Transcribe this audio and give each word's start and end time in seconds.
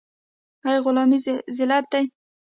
آیا 0.67 0.79
غلامي 0.85 1.17
ذلت 1.57 1.85
دی؟ 1.91 2.03